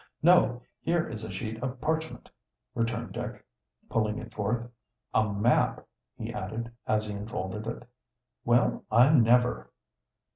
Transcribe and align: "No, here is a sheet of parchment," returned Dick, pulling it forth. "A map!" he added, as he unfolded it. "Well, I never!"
"No, 0.23 0.63
here 0.81 1.07
is 1.07 1.23
a 1.23 1.29
sheet 1.31 1.61
of 1.61 1.79
parchment," 1.79 2.31
returned 2.73 3.11
Dick, 3.13 3.45
pulling 3.87 4.17
it 4.17 4.33
forth. 4.33 4.67
"A 5.13 5.31
map!" 5.31 5.85
he 6.17 6.33
added, 6.33 6.71
as 6.87 7.05
he 7.05 7.13
unfolded 7.13 7.67
it. 7.67 7.87
"Well, 8.43 8.83
I 8.91 9.09
never!" 9.09 9.69